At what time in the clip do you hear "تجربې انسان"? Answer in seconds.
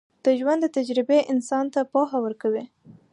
0.77-1.65